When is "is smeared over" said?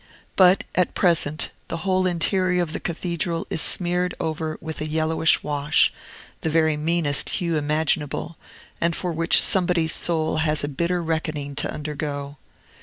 3.51-4.57